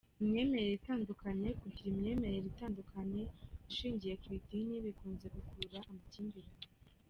Imyemerere 0.23 0.73
itandukanye: 0.75 1.49
Kugira 1.61 1.87
imyemerere 1.93 2.45
itandukanye 2.53 3.23
ishingiye 3.71 4.13
ku 4.21 4.27
idini, 4.37 4.75
bikunze 4.85 5.25
gukurura 5.35 5.79
amakimbirane. 5.89 6.65